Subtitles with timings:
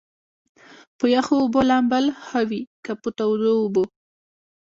[0.53, 3.83] چې پۀ يخو اوبو لامبل ښۀ وي کۀ پۀ تودو اوبو؟